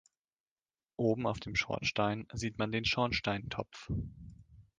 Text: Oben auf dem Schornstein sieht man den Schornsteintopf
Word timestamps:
Oben 0.97 1.27
auf 1.27 1.39
dem 1.39 1.55
Schornstein 1.55 2.27
sieht 2.33 2.57
man 2.57 2.71
den 2.71 2.85
Schornsteintopf 2.85 3.91